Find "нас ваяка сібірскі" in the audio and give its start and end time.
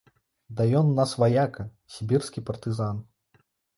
0.99-2.47